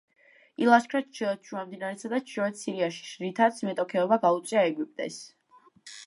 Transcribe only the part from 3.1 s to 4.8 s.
რითაც მეტოქეობა გაუწია